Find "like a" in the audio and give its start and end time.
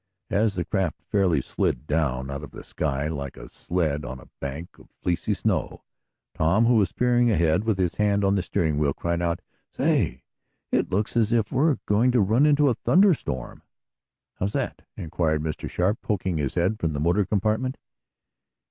3.07-3.53